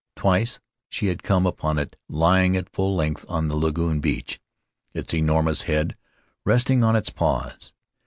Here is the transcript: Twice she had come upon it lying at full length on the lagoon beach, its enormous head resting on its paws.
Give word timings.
Twice 0.15 0.59
she 0.89 1.05
had 1.09 1.21
come 1.21 1.45
upon 1.45 1.77
it 1.77 1.95
lying 2.09 2.57
at 2.57 2.71
full 2.73 2.95
length 2.95 3.23
on 3.29 3.49
the 3.49 3.55
lagoon 3.55 3.99
beach, 3.99 4.39
its 4.95 5.13
enormous 5.13 5.61
head 5.69 5.95
resting 6.43 6.83
on 6.83 6.95
its 6.95 7.11
paws. 7.11 7.71